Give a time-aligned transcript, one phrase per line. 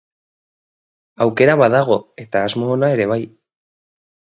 [1.27, 3.23] Aukera badago eta asmo ona ere bai.